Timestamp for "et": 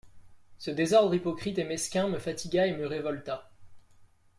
1.59-1.63, 2.65-2.75